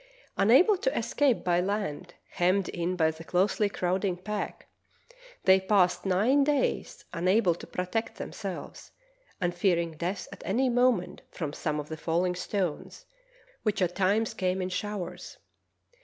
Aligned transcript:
Unable 0.35 0.77
to 0.79 0.97
escape 0.97 1.43
by 1.43 1.61
land, 1.61 2.15
hemmed 2.31 2.69
in 2.69 2.95
by 2.95 3.11
the 3.11 3.23
closely 3.23 3.69
crowding 3.69 4.17
pack, 4.17 4.67
they 5.43 5.59
passed 5.59 6.07
nine 6.07 6.43
days 6.43 7.05
unable 7.13 7.53
to 7.53 7.67
protect 7.67 8.15
themselves, 8.17 8.93
and 9.39 9.53
fearing 9.53 9.91
death 9.91 10.27
at 10.31 10.41
any 10.43 10.69
moment 10.69 11.21
from 11.29 11.53
some 11.53 11.79
of 11.79 11.87
the 11.87 11.97
falling 11.97 12.33
stones, 12.33 13.05
which 13.61 13.79
at 13.79 13.93
times 13.93 14.33
came 14.33 14.59
in 14.59 14.69
showers. 14.69 15.37